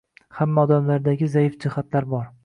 Hamma 0.37 0.63
odamlardagi 0.67 1.27
zaif 1.33 1.59
jihatlar 1.67 2.09
bor. 2.15 2.25